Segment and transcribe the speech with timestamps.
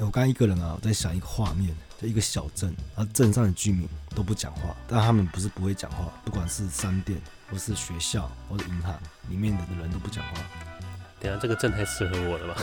[0.00, 10.40] 欸、我刚刚一个人啊，我在想一个画面，就一个小镇，然后镇上的居民都不讲话，但他们不是不会讲话，不管是商店，或是学校，或是银行里面的人都不讲话。
[11.20, 12.62] 等下这个镇太适合我了吧？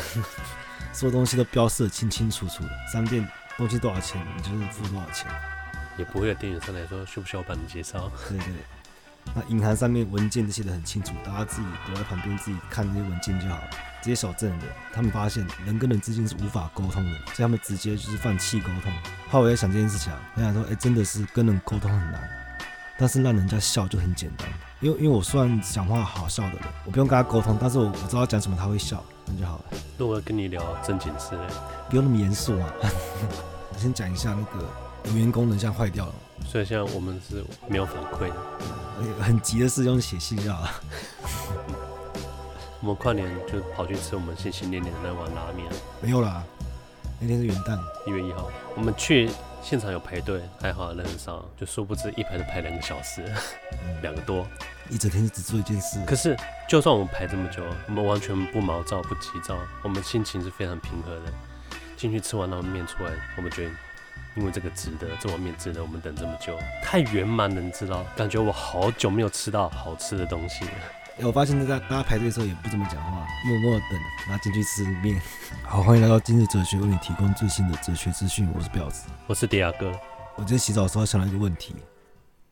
[0.91, 3.25] 所有东西都标示的清清楚楚的，商店
[3.55, 5.31] 东西多少钱，你就是付多少钱，
[5.95, 8.11] 也不会有店员上来说需不需要帮你介绍。
[8.29, 8.55] 对，对对。
[9.35, 13.69] 那银行上面文件都写的很清楚，大家自己躲在旁边自己看这些文件就好了。
[14.07, 18.89] 这些小镇的，他们发现人跟人之间是无法沟通的，所以他们直接就是放弃沟通。
[19.29, 22.29] 后来我在想这件事情啊，我想说，哎、欸，真的是跟人沟通很难，
[22.97, 24.47] 但是让人家笑就很简单。
[24.79, 29.65] 因为因为我算讲话好笑的人，我不用跟他沟通，但是我我知道讲什么他会笑，那就好了。
[29.97, 31.31] 那我要跟你聊正经事，
[31.89, 32.73] 不用那么严肃啊。
[33.73, 34.65] 我先讲一下那个
[35.03, 38.35] 留言功能现在坏掉了，所以现在我们是没有反馈的。
[39.21, 40.71] 很急的事用写信就好了。
[42.87, 45.69] 我们跨年就跑去吃我们心心念念的那碗拉面。
[45.99, 46.41] 没有啦，
[47.19, 48.49] 那天是元旦，一月一号。
[48.77, 49.29] 我们去
[49.61, 53.25] 现场有排队，还好人很少，就殊不知一排都排两个小时，
[54.01, 54.47] 两、嗯、个多，
[54.89, 55.99] 一整天只做一件事。
[56.07, 56.33] 可是
[56.65, 61.33] 就算我们排这么久，我们完全不毛躁不急躁，我们心情是非常平和的。
[61.97, 63.71] 进去吃完那碗面出来，我们觉得。
[64.37, 68.05] 因为这个值得，这碗面值得我们等这么久，太圆满了，你知道？
[68.15, 70.71] 感觉我好久没有吃到好吃的东西了。
[71.17, 75.19] 哎、欸，我发现大家大家排队的时候也不怎么讲话，默默的等，然后进去吃面。
[75.63, 78.47] 好，欢迎来到今日哲学，为你提供最新的哲学资讯。
[78.53, 79.89] 我是婊子，我是迪亚哥。
[80.35, 81.73] 我今天洗澡的时候想到一个问题：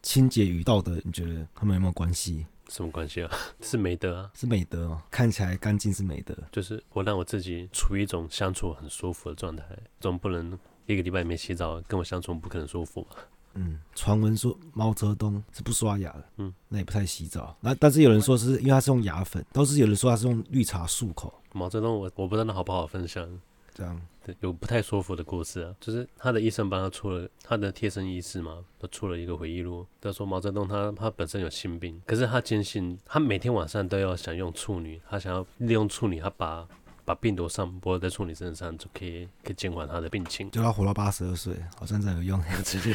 [0.02, 2.44] 清洁与道德，你觉得他们有没有关系？
[2.70, 3.32] 什么关系啊？
[3.62, 5.00] 是美德啊，是美德哦。
[5.12, 9.64] 看起来干净是美德，就是我让我自己处于一种相处很舒服的状态，
[10.00, 10.58] 总不能。
[10.88, 13.08] 一个礼拜没洗澡，跟我相处不可能舒服。
[13.56, 17.56] 嗯，传闻说毛泽东是不刷牙的，嗯，那也不太洗澡。
[17.62, 21.34] 那但是有人说是因为他是用牙粉，倒是有人说他是用绿茶漱口。
[21.53, 23.28] 毛泽东我我不知道那好不好分享，
[23.73, 29.85] 这样对，有不太舒服的故事啊，就是他的医生帮他出了他的贴身医师嘛，都出了一个回忆录。
[30.01, 36.68] 他说毛泽东他他本身有心病，可是他坚信他每天晚上都要想用处女，他想要利用处女，他把。
[37.06, 40.52] 把病毒散播在处女身上，就可以可以监管他的病情。
[40.52, 42.42] 就要活到八十二岁，好像真有用。
[42.64, 42.94] 直接，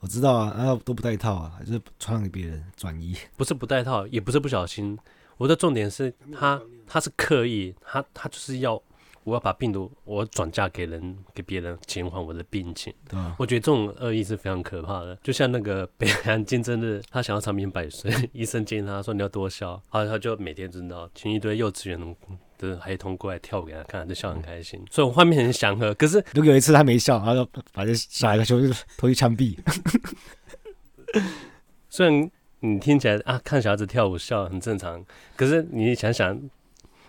[0.00, 3.16] 我知道啊，然后都不带套啊，还是传染给别人转移。
[3.36, 4.98] 不是不带套，也不是不小心。
[5.36, 8.82] 我的重点是他，他是刻意，他他就是要。
[9.24, 12.92] 我要把病毒，我转嫁给人，给别人，减缓我的病情。
[13.08, 15.16] 对啊，我觉得这种恶意是非常可怕的。
[15.22, 22.16] 就像那个北韩金正日，他想要长命百岁， 医生建议他说你要多笑，然后他就每天知道请一堆幼稚园
[22.58, 24.80] 的孩童过来跳舞给他看，就笑很开心。
[24.80, 25.94] 嗯、所以我画面很祥和。
[25.94, 29.56] 可是如果有一次他没笑，然后就把这小孩的胸就投去枪毙。
[31.88, 35.04] 虽然你听起来啊，看小孩子跳舞笑很正常，
[35.36, 36.40] 可是你想想。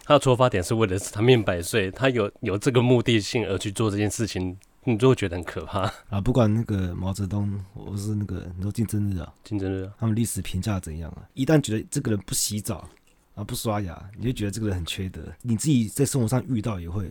[0.05, 6.19] 他的出发点是为了长命百岁，他有有这个目的性而去做这件事情，你就会觉得很可怕啊！
[6.19, 11.23] 不管那个毛泽东，或是那个你说竞争日啊，竞争日，他们历史评价怎样啊？
[11.33, 12.89] 一旦觉得这个人不洗澡
[13.35, 15.21] 啊，不刷牙，你就觉得这个人很缺德。
[15.41, 17.09] 你自己在生活上遇到也会，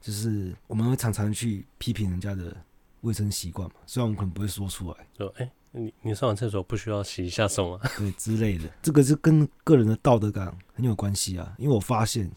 [0.00, 2.56] 就是我们会常常去批评人家的
[3.00, 5.44] 卫生习惯嘛，虽然我们可能不会说出来，说哎。
[5.44, 7.80] 欸你你上完厕所不需要洗一下手吗？
[7.98, 11.54] 对之类的，这个是跟个人的道德感很有关系啊。
[11.58, 12.30] 因为我发现，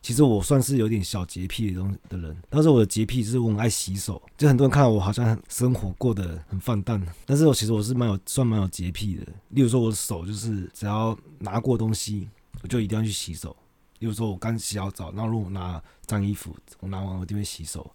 [0.00, 4.20] 其实我算是有点小洁癖的东的人，但是我的洁癖就是我很爱洗手。
[4.36, 9.26] 就很多人看到我好像生活过得很放荡，但是我其实我是蛮有算蛮有洁癖的。
[9.50, 12.28] 例如说，我的手就是只要拿过东西，
[12.62, 13.54] 我就一定要去洗手。
[13.98, 17.90] 例如说，我刚洗好澡，然后如果我拿脏衣服，我拿完我就会洗手。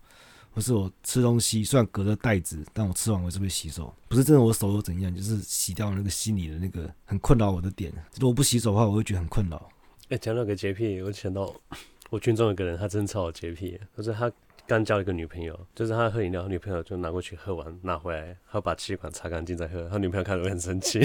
[0.53, 3.93] 不是我吃东西，虽然隔着袋子，但我吃完我是会洗手。
[4.07, 7.91] 不是真的我手又怎样，就是洗掉那个心里的那个很困扰我的点。
[8.19, 9.57] 如果不洗手的话，我会觉得很困扰。
[10.03, 11.51] 哎、欸，讲到个洁癖，我想到
[12.11, 13.79] 我军中有个人，他真超有洁癖。
[13.97, 14.31] 就是他
[14.67, 19.89] 刚交了一个女朋友，就是他喝饮料，他女朋友就拿过去喝完拿回来，他把吸管擦干净再喝。
[19.89, 20.99] 他女朋友看了会很生气。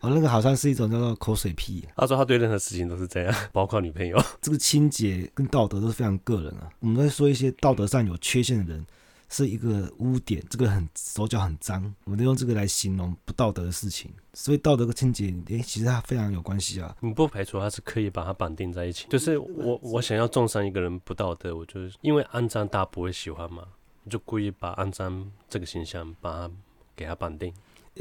[0.00, 1.84] 哦，那个好像是一种叫做口水癖。
[1.96, 4.16] 他说他对任何事情都是这样， 包括女朋友。
[4.42, 6.68] 这个清洁跟道德都是非常个人啊。
[6.80, 8.86] 我们在说一些道德上有缺陷的人
[9.28, 14.10] 是一个污点，这个很手脚很脏，我们都用这个来形容不道德的事情。
[14.34, 16.94] 所以道德跟清洁，诶，其实它非常有关系啊。
[17.00, 19.06] 你不排除他是刻意把它绑定在一起。
[19.08, 23.64] 就是我我想要重伤一个人不道德，我就是因为肮脏大家不会喜欢嘛，
[24.10, 26.50] 就故意把肮脏这个形象把它
[26.94, 27.50] 给它绑定。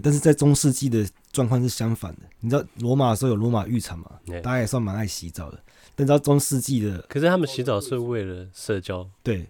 [0.04, 4.10] 但是在中世纪的状况是相反的，你知道罗马的时候有罗马浴场嘛？
[4.42, 5.62] 大家也算蛮爱洗澡的。
[5.94, 9.06] 但你知道中世纪的，可是他们洗澡是为了社交。
[9.22, 9.46] 对，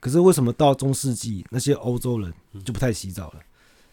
[0.00, 2.30] 可是为什么到中世纪那些欧洲人
[2.62, 3.36] 就不太洗澡了？
[3.38, 3.44] 嗯、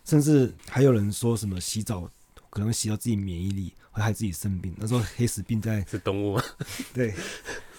[0.04, 2.02] 甚至还有人说什么洗澡
[2.50, 4.74] 可能会洗到自己免疫力，会害自己生病。
[4.78, 6.44] 那时候黑死病在是动物吗？
[6.94, 7.14] 对，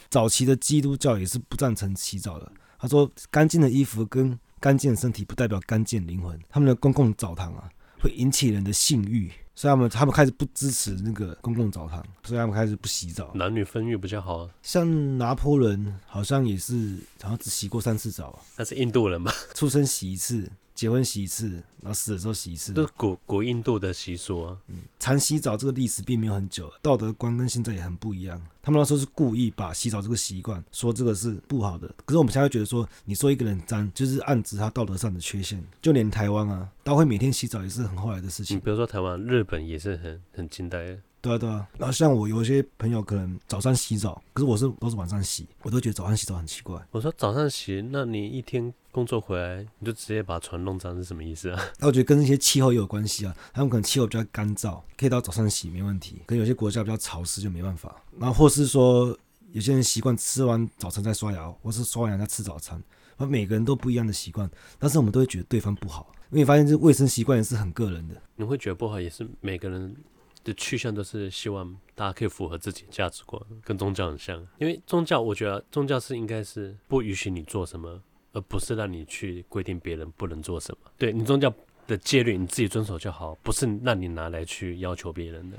[0.09, 2.50] 早期的基督教也是不赞成洗澡的。
[2.79, 6.38] 他说，干净的衣服跟干净的身体不代表干净灵魂。
[6.49, 7.69] 他们的公共澡堂啊，
[8.00, 9.32] 会引起人的性欲。
[9.58, 13.32] 所以他们他们开始不支持那个公共澡堂，所以他们开始不洗澡。
[13.34, 14.49] 男女分浴比较好。
[14.62, 18.38] 像拿破仑好像也是，好像只洗过三次澡。
[18.56, 19.34] 他是印度人吧？
[19.55, 20.49] 出生洗一次。
[20.78, 21.50] 结婚洗一次，
[21.82, 24.56] 然后死的时候洗一次，这是古古印度的习俗啊。
[24.69, 28.40] 嗯，常洗澡这个历史并没有很久，道德观跟现在也很不一样。
[28.62, 35.60] 他们那时候是故意把洗澡这个习惯说这个是不好的，可是我们现在觉得说，你说一个人脏，就是暗指他道德上的缺陷。
[35.82, 38.56] 就连台湾啊，都会每天洗澡也是很后来的事情。
[38.56, 40.98] 你比如说台湾、日本也是很很近代的。
[41.20, 46.81] 对啊对啊，然后像我有一些朋友可能早上洗澡，可是我是都是晚上洗，我都觉得早上洗澡很奇怪。
[46.93, 51.61] 我说早上洗，那你一天工作回来你就直接把床弄脏是什么意思啊？
[51.81, 56.23] 那我觉得跟那些气候也有关系啊，他们可能气候比较干燥，可以到早上洗没问题。
[56.25, 58.00] 可有些国家比较潮湿就没办法。
[58.17, 59.17] 然后或是说
[59.50, 62.81] 有些人习惯吃完早餐再刷牙，或是刷完牙再吃早餐，
[63.17, 64.49] 而每个人都不一样的习惯，
[64.79, 68.14] 但是我们都会觉得对方不好，因为你发现这卫生习惯也是很个人的。
[68.37, 69.97] 你会觉得不好也是每个人。
[70.44, 74.46] 的去向都是希望大家可以符合自己的价值观，跟宗教很像。
[74.58, 78.02] 因为宗教，我觉得宗教是应该是不允许你做什么，
[78.32, 80.90] 而不是让你去规定别人不能做什么。
[80.96, 81.52] 对，你宗教
[81.87, 85.56] 的戒律你自己遵守就好，不是让你拿来去要求别人的。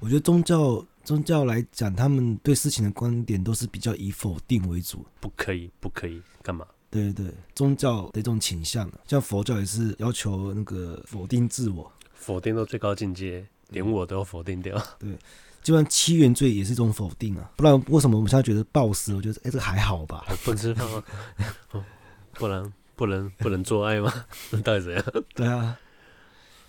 [0.00, 6.66] 我觉得宗教宗教来讲，他们对事情的观点都是比较以否定为主，不可以，不可以干嘛？
[6.90, 13.46] 对对对，宗教的一种倾向，像佛教也是要求那个否定自我，否定到最高境界。
[13.70, 15.10] 连我都要否定掉，对，
[15.62, 19.14] 就算七原罪也是一种否定啊，不然为什么我们现在觉得暴食？
[19.14, 21.02] 我觉得哎，这个还好吧，不吃饭吗？
[22.34, 24.12] 不 然不能不能做爱吗？
[24.50, 25.04] 那到底怎样？
[25.34, 25.76] 对啊，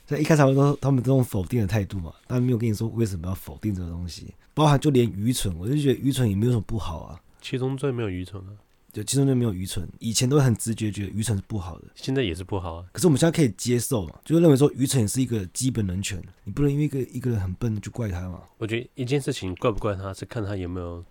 [0.07, 8.51] 所以一开始他们都他们这种否定的态度嘛，但没有跟你说为什么要否定这个东西，包含就连愚蠢，我就觉得愚蠢也没有什么不好啊，七宗罪没有愚蠢啊。
[8.91, 12.85] 就其中就没有愚蠢，以前都会很直觉觉得愚蠢是不好的，现在也是不好啊。
[12.91, 18.41] 可是我们现在可以接受嘛，就是认为说愚蠢也是一个基本人权，你不能因为一个一个人很笨就怪他嘛。
[18.57, 21.03] 我觉得一件事情怪不怪他是看他有没有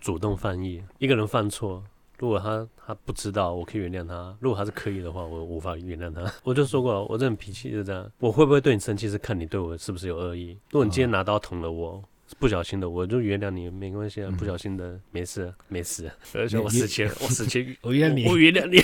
[0.00, 0.82] 主动犯意。
[0.98, 1.82] 一个人犯错，
[2.18, 6.30] 如果他他不知道，我可以原谅他；如果他是刻意的话，我无法原谅他。
[6.44, 8.10] 我就说过，我这种脾气就这样。
[8.18, 10.58] 我会不会对你生气，是看你对我是不是有恶意。
[10.70, 12.02] 如果你今天拿刀捅了我。
[12.38, 14.30] 不小心的，我就原谅你，没关系啊。
[14.38, 16.10] 不小心的，没事，没事。
[16.34, 18.82] 而且我死前， 我死前，我原谅你，我原谅你。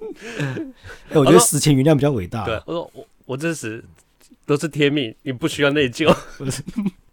[1.10, 2.44] 哎，我觉得死前原谅比较伟大。
[2.44, 3.84] 对，我说我我这死
[4.46, 6.12] 都是天命，你不需要内疚。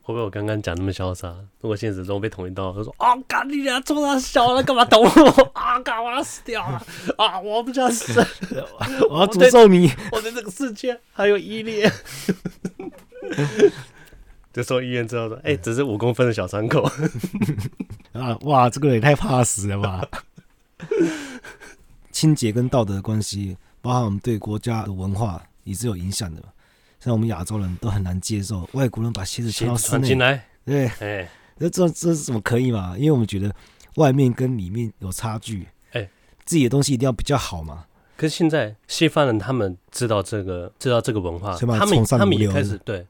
[0.07, 1.35] 会不会我刚刚讲那么潇洒？
[1.59, 5.51] 如果现实中被捅一刀，他说啊，干你俩这么小了，干嘛捅我？
[5.53, 6.81] 啊，干我要死掉了
[7.18, 7.38] 啊！
[7.41, 8.25] 我不想死，
[9.09, 9.91] 我要诅咒你。
[10.13, 11.91] 我对这个世界还有依恋。
[14.57, 16.81] 就送医院之后说，哎、欸，只是五公分的小伤口
[18.13, 18.36] 啊！
[18.42, 20.04] 哇，这个也太怕死了吧！
[22.12, 26.42] 清洁跟道德的关系，包含我们对国家的文化也是有影响的。
[27.00, 31.30] 像我们亚洲人都很难接受外国人把鞋子穿到室内进来，对，哎，
[31.60, 32.95] 那这这是怎么可以嘛？
[32.98, 33.53] 因为我们觉得
[33.98, 36.10] 外面跟里面有差距，哎、欸，
[36.45, 37.86] 自己的东西一定要比较好嘛。
[38.15, 43.06] 可是现在西方人他们知道这个，知道这个文化，他们他们也开始对。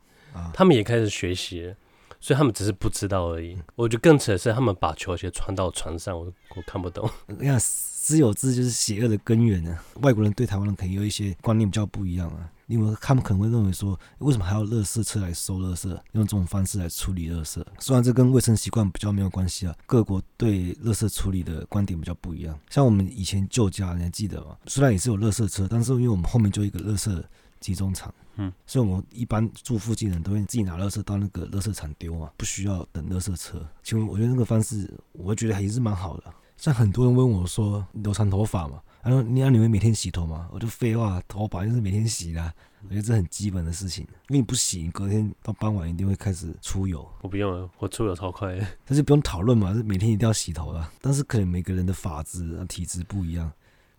[0.53, 1.73] 他们也开始学习，
[2.19, 3.57] 所以他们只是不知道而已。
[3.75, 7.09] 我觉得更扯的是，他们把球鞋穿到船上，我我看不懂。
[7.27, 9.77] 你看，私有制就是邪恶的根源呢。
[10.01, 17.61] 外国人对台湾人可能有一些观念比较不一样啊，因为他们可能会认为说，为什么还要垃圾车来收垃圾，用这种方式来处理垃圾？
[17.79, 22.57] 虽然这跟卫生习惯比较没有关系啊，各国对垃圾处理的观点比较不一样。
[22.69, 24.55] 像我们以前旧家，你还记得吗？
[24.67, 27.21] 虽然也是有垃圾车，但是因为我们后面就一个垃圾
[27.59, 28.13] 集中场。
[28.35, 33.67] 嗯，所以我们一般住附近的人都会自己拿垃圾到那个垃圾场丢嘛，不需要等垃圾车。
[33.81, 36.23] 其实我觉得那个方式，我觉得还是蛮好的。
[36.55, 40.47] 像很多人问我说，留长头发嘛，他说你要你会每天洗头吗？
[40.51, 42.53] 我就废话，头发就是每天洗的。
[42.83, 47.05] 我觉得这很基本的事情，因为你不洗，你隔天到傍晚一定会开始出油。
[47.21, 48.55] 我不用了，我出油超快。
[48.85, 50.87] 但是不用讨论嘛，是每天一定要洗头的。
[51.01, 53.51] 但是可能每个人的发质、体质不一样。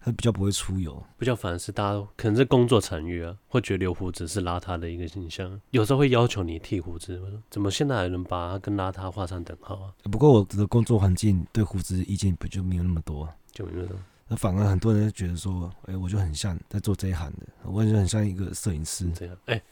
[0.08, 7.20] 他比较不会出油，比较反而是大家可能是工作场域啊，会觉得留胡子是邋遢的一个形象，有时候会要求你剃胡子。
[7.20, 9.92] 我说怎么现在还能把它跟邋遢画上等号啊？
[10.10, 13.98] 不过我的工作环境对胡子意见不就没有那么多，就没有那么多。
[14.28, 19.10] 那反而很多人觉得说，哎、欸，我就很像在做这一行的，我就很像一个摄影师。
[19.12, 19.62] 这样，哎、欸，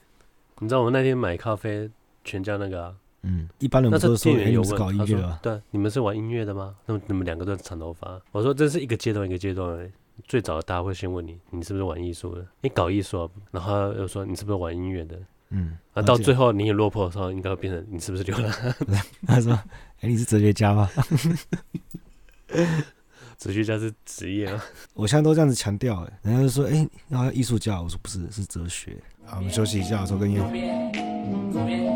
[0.58, 1.90] 你知道我们那天买咖啡
[2.24, 2.94] 全家那个啊？
[3.22, 5.38] 嗯，一般人不是说店员有问，搞音乐啊？
[5.42, 6.76] 对，你们是玩音乐的吗？
[6.84, 8.20] 那你们两个都是长头发。
[8.30, 9.90] 我说这是一个阶段一个阶段的。
[10.26, 12.44] 最早大家会先问你，你是不是玩艺术的？
[12.60, 15.16] 你搞艺术，然后又说你是不是玩音乐的？
[15.50, 18.74] 嗯，啊，到最后你也落魄的时候，应该会变成你是不是流浪汉？
[19.26, 19.52] 他说
[19.98, 20.90] ：“哎、欸，你是哲学家吗？”
[23.38, 24.64] 哲学家是职业啊，
[24.94, 31.95] 我现在都这样子强调，哎，人家就说：“哎、欸，要艺术家。”我说：“不是，是哲学。”好，我们休息一下，抽根烟。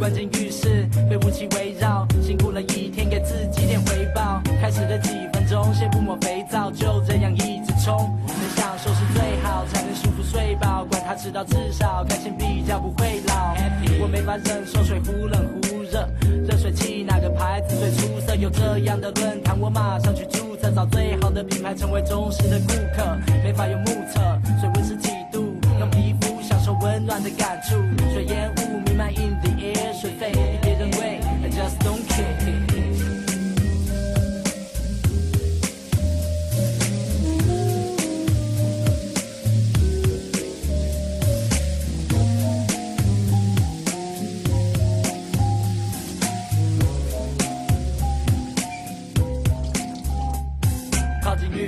[0.00, 4.40] 关进浴室被雾气围绕，辛苦了一天，给自己点回报。
[4.58, 8.18] 开始的几分钟，先不抹肥皂，就这样一直冲。
[8.26, 10.86] 能享受是最好，才能舒服睡饱。
[10.86, 13.54] 管他迟到，至少开心比较不会老。
[14.00, 16.08] 我没法忍受水忽冷忽热，
[16.48, 18.34] 热水器哪个牌子最出色？
[18.34, 23.04] 有这样的论坛，我马上去注册，找最好的品牌，成为忠实的顾客。
[23.44, 24.18] 没法用目测，
[24.58, 25.54] 水温是几度？
[25.78, 27.76] 让皮肤享受温暖的感触，
[28.14, 29.50] 水烟雾弥漫 in the
[30.00, 32.69] air，水费比别人贵，I just don't care。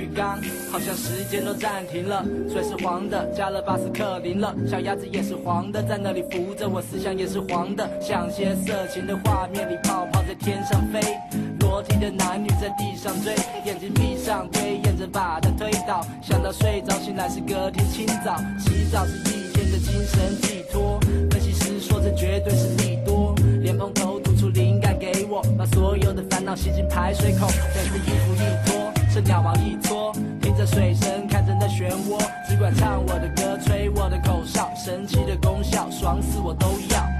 [0.07, 0.39] 缸
[0.71, 10.99] 好像时间都暂停了，水是黄的，加了巴斯克林了，小鸭子也是黄的，在那里浮着，我思想也是黄的，像些色情的画面里，泡泡在天上飞，
[11.59, 28.72] 裸体的男女在地上追，眼睛闭上，推演着把它推倒，想到睡着醒来是隔天清早，洗澡是一天的精神寄托，分析师说这绝对是利多，莲蓬头吐出灵感给我，把所有的烦恼吸进排水孔，但是衣服一脱。
[29.13, 37.12] 这鸟毛一撮，听着水声，看着那漩涡，只管唱我的歌，吹我的口哨，神奇的功效，爽死我都要。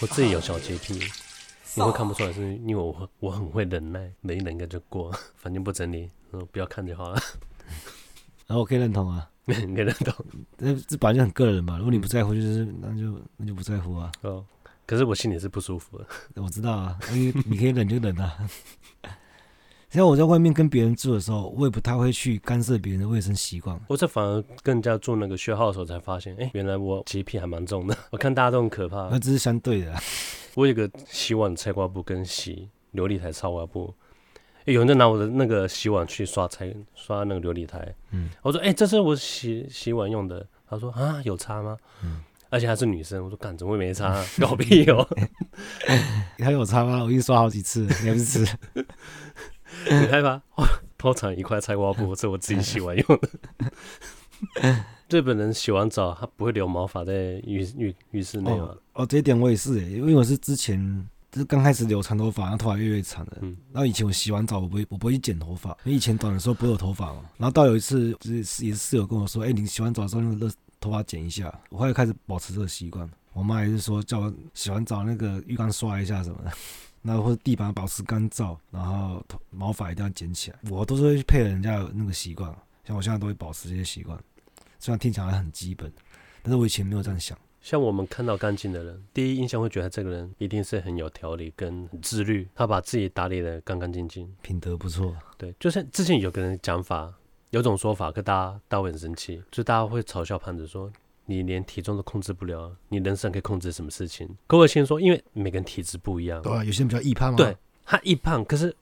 [0.00, 0.94] 我自己有小洁癖，
[1.74, 7.20] 你会看不出来，是因为我我很会忍耐，没忍个就过， 反正不整理，嗯，不要看就好了。
[8.46, 10.14] 然 后我可以认同啊， 可以认同，
[10.58, 11.78] 这这本来就很个人嘛。
[11.78, 14.12] 如果你不在乎，就是那就那就不在乎啊。
[14.22, 14.44] 哦，
[14.86, 16.06] 可是我心里是不舒服的。
[16.42, 18.36] 我知道啊，因为你可以忍就忍啊。
[19.94, 23.80] 像我在外面跟别人住的时候，我也不太会去干涉别人的卫生习惯。
[23.86, 27.96] 我这反而更加做那个学号的时候才发现，哎，原来我洁癖还蛮重的。
[28.10, 30.02] 我看大家都很可怕，那这是相对的啊。
[30.54, 33.94] 我有个洗碗菜瓜布跟洗琉璃台擦瓜布，
[34.64, 37.94] 有人在拿我的那个洗碗去刷菜刷那个琉璃台。
[38.10, 40.44] 嗯，我说，哎，这是我洗洗碗用的。
[40.68, 41.76] 他说啊，有擦吗？
[42.02, 42.20] 嗯，
[42.50, 43.22] 而且还是女生。
[43.24, 44.26] 我说，干怎么会没擦啊？
[44.40, 45.06] 搞屁哦！
[46.42, 47.04] 还有擦吗？
[47.04, 48.56] 我已经刷好几次，你还不是吃？
[49.90, 50.40] 你害怕？
[50.96, 53.28] 通常一块菜瓜布，是我自己洗完用的。
[55.10, 57.12] 日本人洗完澡，他不会留毛发在
[57.44, 58.74] 浴浴浴室内吗？
[58.94, 63.36] 哦，这一点我也是，因为我是之前就是刚开始留长头发，然后头发越来越长的。
[63.42, 67.20] 嗯，然后以前我洗完澡，我不会我不会去剪头发，因为以前短的时候不会有头发嘛。
[67.36, 70.50] 然后到有一次，就是也是室友跟我说：“哎、欸，你洗完澡的时候用热
[70.80, 73.08] 头发剪一下。”我后来开始保持这个习惯。
[73.34, 76.52] 我妈也是说叫我洗完澡那个浴缸刷一下什么的。
[77.06, 80.58] 那或者地板保持干燥，然后头毛发一定要剪起来。
[80.70, 82.50] 我都是会配合人家有那个习惯，
[82.82, 84.18] 像我现在都会保持这些习惯。
[84.78, 85.92] 虽然听起来很基本，
[86.42, 87.38] 但是我以前没有这样想。
[87.60, 95.14] 像我们看到干净的人，第一印象会觉得这个人一定是很有条理跟很自律，他把自己打理的干干净净，品德不错。
[95.36, 97.12] 对，就像之前有个人讲法，
[97.50, 100.90] 有种说法，可大家大家会很生气，就大家会嘲笑胖子说。
[101.26, 104.28] 你连体重都控制不了，你人生可以控制什么事情？
[104.46, 107.36] 可我先说，因为每个人体质不一样，对啊，有些人比较易胖嘛。
[107.36, 108.74] 对，他易胖，可是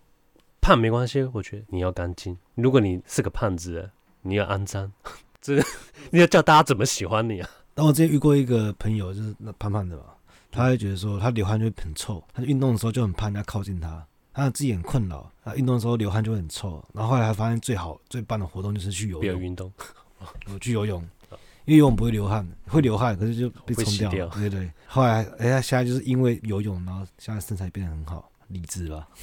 [0.60, 2.36] 胖没关系，我觉得你要干净。
[2.54, 3.90] 如果你是个胖子，
[4.22, 4.92] 你要肮脏，
[5.40, 5.64] 这个
[6.10, 7.48] 你要叫大家怎么喜欢你啊？
[7.74, 10.04] 但我之前遇过一个朋友，就是那胖胖的嘛，
[10.50, 16.84] 他会觉得说他流汗就会很臭，他运动的时候就很怕人家靠近他，他自己很困扰，他运动的时候流汗就会很臭。
[16.92, 19.72] 然后后来还发现最好最棒的活动就是去游泳，运动，
[20.52, 21.02] 我去游泳。
[21.64, 29.06] 因为游泳不会流汗，会流汗，可是就被冲掉对，对对，后来哎，他现在就是因为游泳，然后现在身材变得很好，理智了。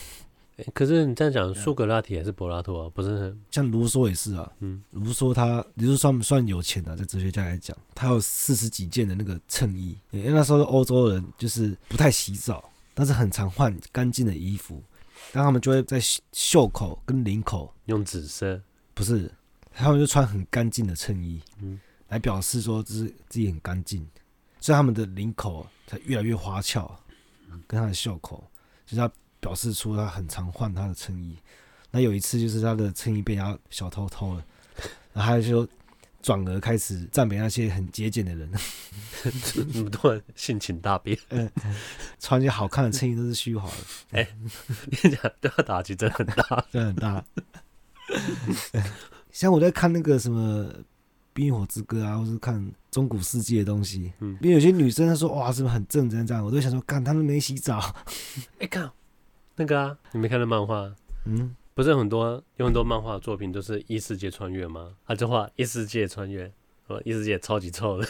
[0.74, 2.90] 可是你这样讲，苏格拉底还是柏拉图啊？
[2.94, 4.52] 不是，像卢梭也是啊。
[4.60, 6.94] 嗯，卢梭他，你说算不算有钱的？
[6.98, 9.98] 在哲学家来讲，他有四十几件的那个衬衣。
[10.12, 14.84] 因为那时候的欧洲人就是不太洗澡，但是很常换干净的衣服，
[15.32, 15.98] 但他们就会在
[16.34, 18.62] 袖口跟领口用紫色，
[18.94, 19.32] 不是，
[19.74, 21.42] 他们就穿很干净的衬衣。
[21.62, 21.80] 嗯。
[22.10, 24.06] 来表示说，就是自己很干净，
[24.60, 26.92] 所以他们的领口才越来越花俏，
[27.68, 28.44] 跟他的袖口，
[28.86, 31.38] 就是他表示出他很常换他的衬衣。
[31.92, 34.44] 那有一次，就是他的衬衣被人家小偷偷了，
[35.14, 35.68] 然后他就
[36.22, 38.52] 转而开始赞美那些很节俭的人，
[39.74, 41.50] 那么多人性情大变，嗯
[42.20, 43.78] 穿些好看的衬衣都是虚华的。
[44.12, 44.36] 哎、欸，
[45.04, 47.24] 你讲对他打击真的很大， 真的很大。
[49.32, 50.66] 像我在看那个什么。
[51.40, 56.10] 《冰与火之歌》啊，或是看中古世纪的东西，嗯，因为有些女生她说哇，是不是很正？
[56.10, 57.80] 这样这样，我都想说，干，他们没洗澡。
[58.60, 58.92] 哎、欸，看
[59.56, 60.94] 那个啊，你没看到漫画？
[61.24, 64.92] 嗯，不是很多有很多漫画作品都是异世界穿越吗？
[65.08, 66.52] 他就画异世界穿越，
[66.88, 68.06] 哦，异世界超级臭的。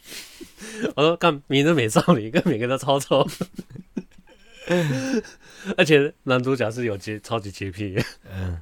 [0.96, 3.26] 我说看名字美少女，跟每个都超臭，
[5.78, 7.96] 而且男主角是有洁超级洁癖。
[8.30, 8.60] 嗯。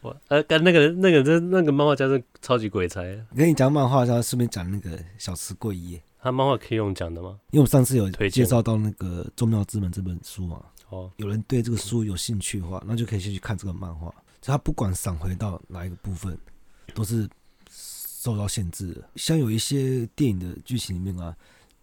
[0.00, 3.02] 我呃，跟那个那个那那个漫画家是超级鬼才。
[3.30, 6.00] 我跟你讲漫画，家顺便讲那个小池贵一。
[6.20, 7.38] 他漫画可以用讲的吗？
[7.50, 10.62] 因为我上次有介绍到那个《宗庙之门》这本书嘛。
[10.88, 11.10] 哦。
[11.16, 14.08] 有人对这个书有兴趣的话，那就可以先去看这个漫画。
[14.40, 16.38] 就他不管闪回到哪一个部分，
[16.94, 17.28] 都是
[17.70, 19.02] 受到限制的。
[19.16, 21.36] 像有一些电影的剧情里面啊，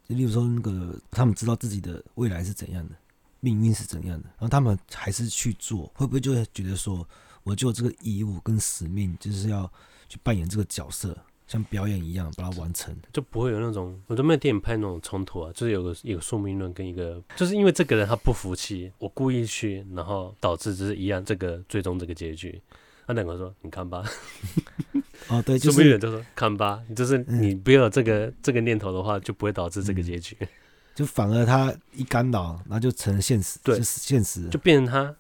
[0.10, 2.96] 就例如说那个他们知道自己的未来是怎样的，
[3.42, 7.08] 命运是怎样的，然后他们还是去做，会不会就会觉得说？
[7.44, 9.72] 我就有这个义务跟使命，就是要
[10.08, 22.62] 去扮演这个角色，像表演一样把它完成，就不会有那种我都没有电影拍那种冲突啊，就是有个有个宿命论跟一个，就是因为这个人他不服气，我故意去，然后导致就是一样这个最终这个结局。
[23.08, 24.06] 他两个说：“你看吧。
[25.28, 30.38] ”哦，对，宿命论就说：“看吧，就是你不要这个、嗯、这个念头的话，就不会导致这个结局。
[30.40, 30.48] 嗯”
[30.96, 35.16] 就反而他一干扰，那就成了现实，对，就是现实，就变成他。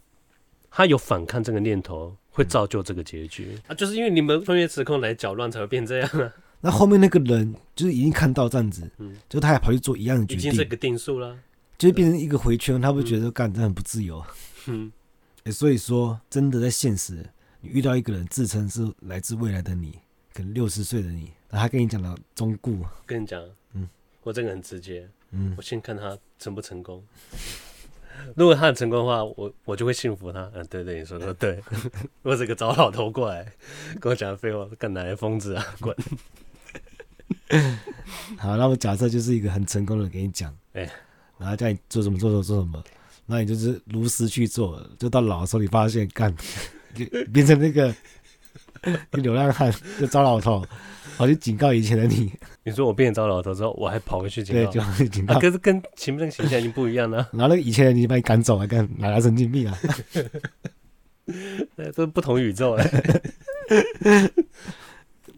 [0.71, 3.75] 他有反抗这个念头，会造就这个结局、嗯、啊！
[3.75, 6.33] 就是因为你们穿越时空来搅乱，才会变这样啊。
[6.61, 11.37] 那后面那个人就是已经看到这样子，嗯，就他还跑去做一样的决定，已经是个定数了，
[11.77, 14.23] 就变成一个回圈，他会觉得干这很不自由。
[14.67, 14.91] 嗯，
[15.45, 17.25] 欸、所以说真的在现实，
[17.59, 19.99] 你遇到一个人自称是来自未来的你，
[20.33, 22.71] 可能六十岁的你，然后他跟你讲了忠告，
[23.05, 23.89] 跟你讲，嗯，
[24.23, 27.03] 我这个很直接，嗯，我先看他成不成功。
[28.35, 30.49] 如果他很成功的话，我我就会信服他。
[30.53, 31.61] 嗯，对对，你说的 对。
[32.21, 33.45] 如果这个糟老头过来
[33.99, 35.65] 跟我讲废话，干哪来疯子啊？
[35.79, 35.95] 滚！
[38.37, 40.91] 好，那我假设就是一个很成功的人给你讲，哎、欸，
[41.37, 42.83] 然后叫你做什么做什么做什么，
[43.25, 46.33] 那你就是如实去做，就到老的时候你发现干，
[46.95, 47.93] 就变成那个
[49.11, 50.65] 流浪汉，就糟老头。
[51.17, 52.31] 跑去警告以前的你。
[52.63, 55.33] 你说我变成糟老头之后，我还跑回去警告，对，就警告。
[55.33, 57.17] 啊、可是跟前面那个形象已经不一样了。
[57.33, 59.77] 然后那个以前的你把你赶走了，干哪来神经病啊？
[61.75, 62.87] 这是不同宇宙哎。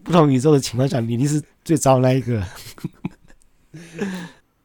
[0.02, 2.44] 不同宇宙的情况下，你一定是最糟的那一个。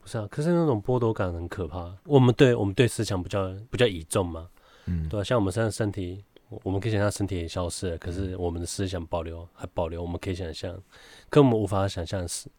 [0.01, 1.95] 不是啊，可是那种剥夺感很可怕。
[2.03, 4.47] 我们对我们对思想比较比较倚重嘛，
[4.85, 6.23] 嗯，对啊，像我们现在身体。
[6.63, 10.01] 我们可以想象身体也消失了，可是我们的思想保留还保留。
[10.01, 10.81] 我们可以想象，
[11.29, 12.49] 可我们无法想象的是，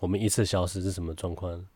[0.00, 1.66] 我们意识消失是什么状况？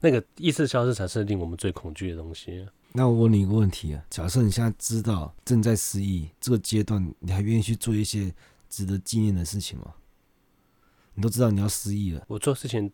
[0.00, 2.66] 那个意识消失才是令我们最恐惧的东西。
[2.92, 8.32] 那我问你一个问题啊，假设你现在知道正在失忆这个阶段，你还愿意去做一些
[8.68, 9.94] 值得纪念的事情吗？
[11.14, 12.90] 你都知道你要失忆了，我做事情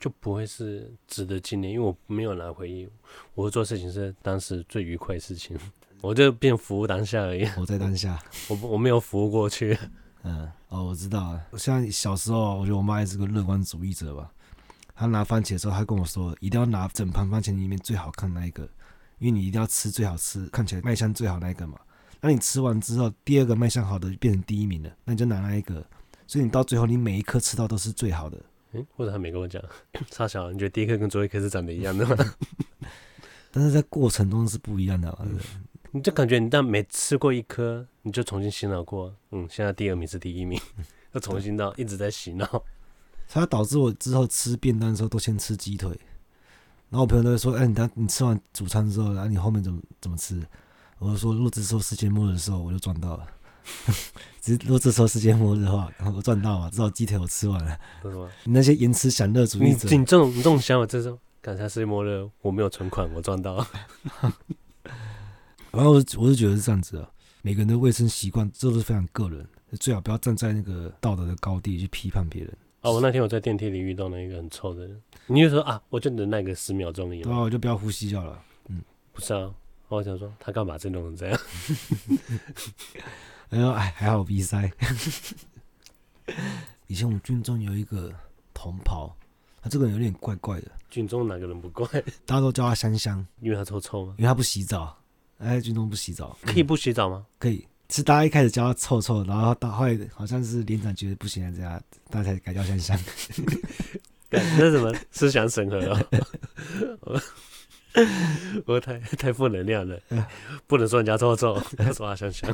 [0.00, 2.88] 就不会是值得纪念，因为我没有拿回忆。
[3.34, 5.58] 我会做事情是当时最愉快的事情。
[6.04, 7.48] 我就变服务当下而已。
[7.56, 9.76] 我在当下，我我没有服务过去。
[10.22, 11.42] 嗯，哦，我知道了。
[11.56, 14.30] 像小时候，我觉得我妈也是个乐观主义者吧。
[14.94, 18.62] 她拿番茄的时候，她跟我说，一定要拿整盘番茄里面最好看那一个，
[19.18, 21.78] 因为你一定要吃最好吃、看起来卖相最好那一个嘛。
[22.20, 25.84] 那你吃完之后，第二个卖相好的变成第一名了，那你就拿那一个。
[26.26, 28.38] 所以你到最后，你每一颗吃到都是最好的。
[28.72, 29.62] 嗯，或者他没跟我讲，
[30.10, 32.16] 差小，你觉得第一颗跟最后一颗是长得一样的吗？
[33.52, 35.16] 但是在过程中是不一样的。
[35.22, 35.38] 嗯
[35.94, 39.14] 你就感觉你但每吃过一颗，你就重新洗脑过。
[39.30, 40.60] 嗯，现在第二名是第一名，
[41.14, 42.64] 又重新到一直在洗脑。
[43.28, 45.90] 它导致我之后吃便当的时候都先吃鸡腿，
[46.90, 50.44] 然后我朋友都会说：“哎、欸，你等你吃完主餐之后，然后你后面怎么怎么吃？”
[50.98, 53.24] 我就说：“如果这时候世界末日的时候，我就赚到了。
[54.42, 57.78] 只如果这时候世界末日的话，我赚到了，至少鸡腿我吃完了。
[58.42, 63.68] 你那些延迟享乐主义者，你你这种你这种想法，这种赶上世界末日，我没有存款，我赚到了。
[65.74, 67.10] 然后我我是觉得是这样子啊，
[67.42, 69.46] 每个人的卫生习惯这都是非常个人，
[69.80, 72.56] 最好不要站在那个道德的高地去批判别人。
[72.82, 77.22] 哦，我那天我在电梯里遇到了一个很臭的人，你就说啊，我就忍耐个十秒钟而已。
[77.22, 78.40] 对啊，我就不要呼吸掉了。
[78.68, 78.82] 嗯，
[79.12, 79.50] 不是啊，
[79.88, 81.40] 我想说他干嘛这种人这样？
[83.48, 84.70] 然后哎，还好鼻塞。
[86.86, 88.12] 以前我们军中有一个
[88.52, 89.16] 同袍，
[89.62, 90.70] 他这个人有点怪怪的。
[90.90, 91.86] 军中哪个人不怪？
[92.26, 94.14] 大家都叫他香香，因为他臭臭吗？
[94.18, 94.96] 因为他不洗澡。
[95.38, 97.26] 哎，军中不洗澡，可以不洗澡吗？
[97.26, 102.98] 嗯、可以，是大家一开始叫他臭臭，然后到后来好像是连长觉得不行了，这样大家才改叫香香。
[104.30, 106.00] 这是什么思想审核哦？
[107.02, 107.20] 我
[108.66, 110.00] 我太太负能量了，
[110.66, 112.52] 不能说人家臭臭，要说他香香。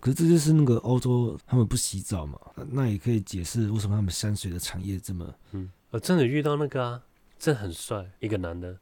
[0.00, 2.38] 可是这就是那个欧洲，他们不洗澡嘛，
[2.70, 5.34] 那也可以解释为什么他们香水的产业这么……
[5.52, 7.02] 嗯，我真的遇到那个啊，
[7.38, 8.76] 真的很帅，一个男的，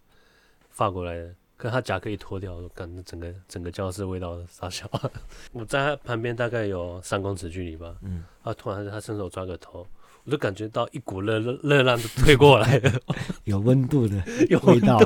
[0.70, 1.34] 法国来的。
[1.56, 4.88] 可他夹克一脱掉，我感觉整个整个教室味道傻小。
[5.52, 9.86] 我在他旁边大概有三公尺距离吧，嗯，他突然他伸手抓个头，
[10.24, 12.92] 我就感觉到一股热热热浪就推过来了，
[13.44, 14.98] 有温度的， 有味道，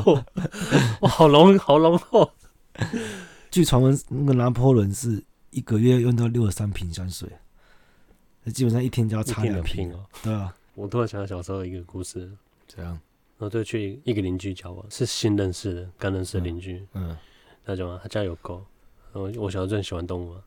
[1.02, 2.30] 哇，好浓好浓厚。
[3.50, 7.28] 据传闻，那个拿破仑是一个月用到六十三瓶香水，
[8.42, 10.04] 那基本上一天就要擦两瓶哦。
[10.22, 12.30] 对啊，我突然想到小时候一个故事，
[12.66, 12.98] 这样。
[13.40, 16.86] 然后就去一个邻居家玩，是新认识的，刚认识的邻居。
[16.92, 17.16] 嗯，
[17.64, 18.62] 他讲他家有狗，
[19.14, 20.42] 然后我小时候就很喜欢动物嘛，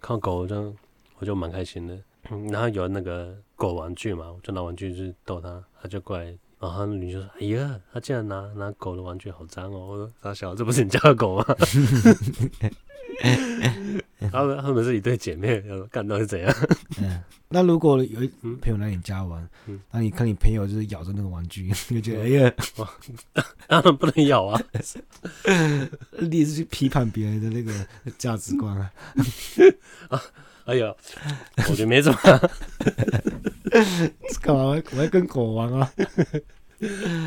[0.00, 0.74] 看狗我就
[1.18, 1.94] 我就蛮开心的。
[2.50, 6.24] 然后有那个狗玩具嘛，我就拿玩具去逗它，它就过来，
[6.58, 11.44] 然后邻居就说：“哎呀，他竟然拿拿狗的玩具，好脏哦！”我说：“傻小，这不是你家的狗吗？”
[14.30, 16.54] 他们他们是一对姐妹，然后干到是怎样？
[17.00, 18.28] 嗯，那如果有一
[18.60, 22.52] 朋友来你家玩，嗯，那你看你朋友就是咬着那个玩具，你就觉得哎呀，
[23.66, 24.60] 当然不能咬啊！
[26.20, 27.72] 你是去批判别人的那个
[28.16, 28.92] 价值观啊？
[30.08, 30.22] 啊，
[30.66, 30.94] 哎呀，
[31.68, 32.18] 我觉得没什么。
[34.40, 34.80] 干嘛？
[34.92, 35.92] 我要跟狗玩啊？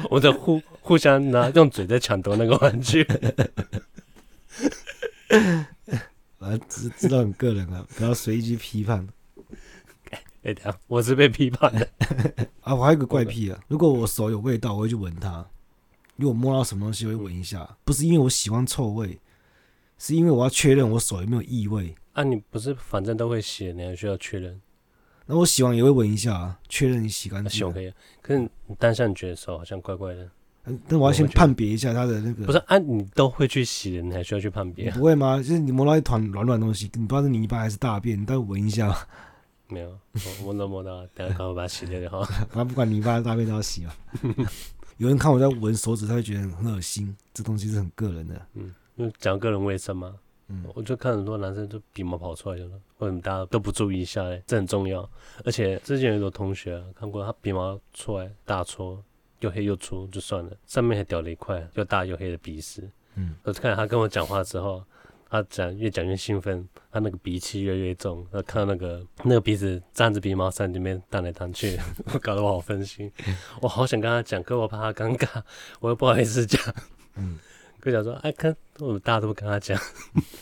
[0.10, 3.06] 我在互互相拿用嘴在抢夺那个玩具。
[6.38, 9.08] 反正知知道你个人啊，不要随意去批判。
[10.44, 11.90] 哎，等下，我是被批判的
[12.62, 12.76] 啊！
[12.76, 15.44] 我还有个怪癖啊，如果我手有味道，我会去闻它。
[16.18, 19.20] 如果摸到什么东西，我会闻一下，不是因为我喜欢臭味，
[19.98, 21.96] 是因为我要确认我手有没有异味。
[22.14, 24.62] 啊，你不是反正都会洗，你还需要确认？
[25.26, 27.50] 那我洗完也会闻一下啊，确认你洗干净。
[27.50, 30.30] 洗可以，可是你当下你觉得手好像怪怪的。
[30.88, 32.46] 但我要先判别一下它的那个。
[32.46, 34.90] 不是啊，你都会去洗的，你还需要去判别？
[34.98, 35.38] 不会吗？
[35.38, 38.96] 就是你摸到一团软软东西，你不知道是泥巴还是大便，你再闻一下。
[39.68, 39.98] 没有，
[40.42, 42.24] 我闻都摸到，等下赶快把它洗掉就好。
[42.50, 43.94] 反正不管泥巴大便都要洗嘛。
[44.98, 47.16] 有人看我在闻手指，他会觉得很恶心。
[47.34, 48.42] 这东西是很个人的。
[48.54, 50.14] 嗯，因为讲个人卫生嘛。
[50.48, 52.68] 嗯，我就看很多男生就鼻毛跑出来了，
[53.00, 54.24] 为什么大家都不注意一下？
[54.24, 55.10] 哎，这很重要。
[55.44, 59.04] 而且之前有个同学、啊、看过他鼻毛出来大撮。
[59.40, 62.90] 又黑又粗就算了，上面还掉了一块又大又黑的鼻屎。
[63.16, 64.84] 嗯，我看他跟我讲话之后，
[65.30, 68.26] 他讲越讲越兴奋，他那个鼻气越来越重。
[68.32, 71.78] 他看到那个那个鼻子沾着鼻毛在里面荡来荡去，
[72.14, 73.12] 我搞得我好分心。
[73.62, 75.42] 我好想跟他讲，可我怕他尴尬，
[75.80, 76.62] 我又不好意思讲。
[77.16, 77.40] 嗯，
[77.80, 79.80] 跟讲说，哎，看我们大家都不跟他讲。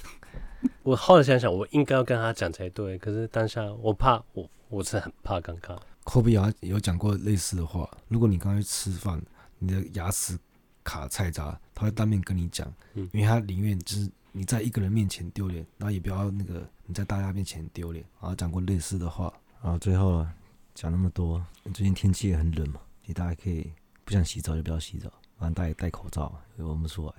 [0.81, 5.77] 我后来想想，我应该要跟他讲才对，可是当下我怕我我是很怕尴尬。
[6.03, 9.21] 科比亚有讲过类似的话，如果你刚才去吃饭，
[9.59, 10.37] 你的牙齿
[10.83, 20.27] 卡菜渣，他会当面跟你讲，嗯，因为他宁愿就是你在一个人面前丢脸，然后也不要那个你在大家面前丢脸，然后讲过类似的话，然后最后
[20.75, 23.71] 讲那么多，最近天气也很冷嘛，其实大家可以
[24.03, 27.13] 不想洗澡就不要洗澡，反正戴戴口罩，也闻不出来。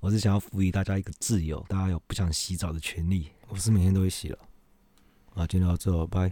[0.00, 3.30] 我是想要赋予大家一个自由，大家有不想洗澡的权利。
[3.48, 4.38] 我是每天都会洗了，
[5.34, 6.30] 啊，今天到这，拜。